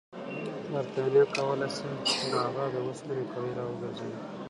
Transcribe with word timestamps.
برټانیه 0.71 1.23
کولای 1.35 1.69
شي 1.75 1.85
پر 2.31 2.37
هغه 2.45 2.65
د 2.73 2.75
اوسپنې 2.87 3.23
کړۍ 3.31 3.51
راوګرځوي. 3.59 4.15